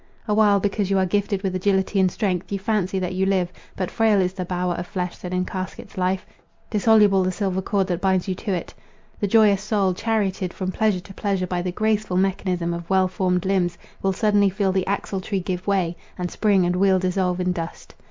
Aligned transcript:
Awhile, 0.27 0.59
because 0.61 0.89
you 0.89 0.97
are 0.97 1.05
gifted 1.05 1.43
with 1.43 1.55
agility 1.55 1.99
and 1.99 2.09
strength, 2.11 2.51
you 2.51 2.57
fancy 2.57 2.97
that 2.97 3.13
you 3.13 3.23
live: 3.27 3.53
but 3.75 3.91
frail 3.91 4.19
is 4.19 4.33
the 4.33 4.43
"bower 4.45 4.73
of 4.73 4.87
flesh" 4.87 5.15
that 5.19 5.31
encaskets 5.31 5.95
life; 5.95 6.25
dissoluble 6.71 7.21
the 7.21 7.31
silver 7.31 7.61
cord 7.61 7.85
that 7.85 8.01
binds 8.01 8.27
you 8.27 8.33
to 8.33 8.51
it. 8.51 8.73
The 9.19 9.27
joyous 9.27 9.61
soul, 9.61 9.93
charioted 9.93 10.55
from 10.55 10.71
pleasure 10.71 11.01
to 11.01 11.13
pleasure 11.13 11.45
by 11.45 11.61
the 11.61 11.71
graceful 11.71 12.17
mechanism 12.17 12.73
of 12.73 12.89
well 12.89 13.07
formed 13.07 13.45
limbs, 13.45 13.77
will 14.01 14.11
suddenly 14.11 14.49
feel 14.49 14.71
the 14.71 14.87
axle 14.87 15.21
tree 15.21 15.39
give 15.39 15.67
way, 15.67 15.95
and 16.17 16.31
spring 16.31 16.65
and 16.65 16.77
wheel 16.77 16.97
dissolve 16.97 17.39
in 17.39 17.51
dust. 17.51 17.93